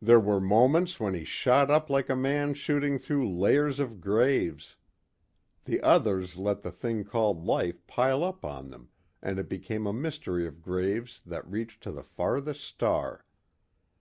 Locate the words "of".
3.78-4.00, 10.48-10.62